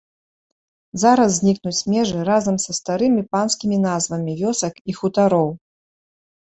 Зараз 1.03 1.31
знікнуць 1.35 1.85
межы 1.93 2.19
разам 2.31 2.57
са 2.65 2.71
старымі 2.79 3.21
панскімі 3.37 3.81
назвамі 3.87 4.31
вёсак 4.43 4.85
і 4.89 4.99
хутароў. 5.05 5.49